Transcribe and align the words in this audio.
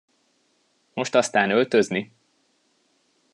Most 0.97 1.15
aztán 1.15 1.51
öltözni! 1.51 2.11